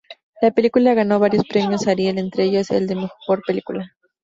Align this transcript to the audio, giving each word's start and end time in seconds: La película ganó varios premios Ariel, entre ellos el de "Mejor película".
La 0.41 0.49
película 0.49 0.95
ganó 0.95 1.19
varios 1.19 1.45
premios 1.47 1.85
Ariel, 1.87 2.17
entre 2.17 2.45
ellos 2.45 2.71
el 2.71 2.87
de 2.87 2.95
"Mejor 2.95 3.43
película". 3.45 3.95